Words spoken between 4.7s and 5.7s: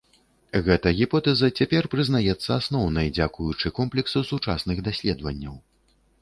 даследаванняў.